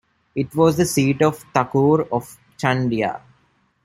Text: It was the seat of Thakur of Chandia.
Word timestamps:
It 0.33 0.55
was 0.55 0.77
the 0.77 0.85
seat 0.85 1.21
of 1.21 1.45
Thakur 1.53 2.11
of 2.11 2.39
Chandia. 2.57 3.21